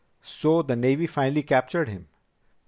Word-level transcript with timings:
"So 0.23 0.63
the 0.63 0.75
Navy 0.75 1.05
finally 1.05 1.43
captured 1.43 1.87
him?" 1.87 2.07